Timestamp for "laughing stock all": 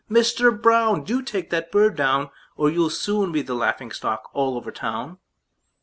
3.53-4.57